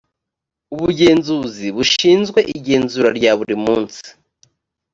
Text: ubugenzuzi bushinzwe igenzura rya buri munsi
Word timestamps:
ubugenzuzi 0.73 1.67
bushinzwe 1.75 2.39
igenzura 2.57 3.09
rya 3.17 3.31
buri 3.39 3.55
munsi 3.63 4.05